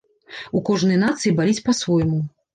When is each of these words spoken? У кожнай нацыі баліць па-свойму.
У 0.59 0.61
кожнай 0.69 0.99
нацыі 1.03 1.35
баліць 1.43 1.63
па-свойму. 1.69 2.25